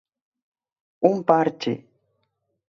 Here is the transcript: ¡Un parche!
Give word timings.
¡Un 1.09 1.15
parche! 1.29 1.73